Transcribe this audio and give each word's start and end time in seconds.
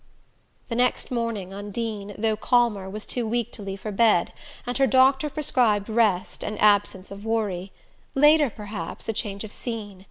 The 0.69 0.75
next 0.75 1.11
morning 1.11 1.53
Undine, 1.53 2.15
though 2.17 2.35
calmer, 2.35 2.89
was 2.89 3.05
too 3.05 3.27
weak 3.27 3.51
to 3.51 3.61
leave 3.61 3.83
her 3.83 3.91
bed, 3.91 4.33
and 4.65 4.75
her 4.79 4.87
doctor 4.87 5.29
prescribed 5.29 5.89
rest 5.89 6.43
and 6.43 6.59
absence 6.59 7.11
of 7.11 7.23
worry 7.23 7.71
later, 8.15 8.49
perhaps, 8.49 9.07
a 9.07 9.13
change 9.13 9.43
of 9.43 9.51
scene. 9.51 9.99